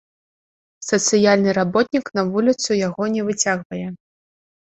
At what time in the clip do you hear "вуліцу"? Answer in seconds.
2.37-2.79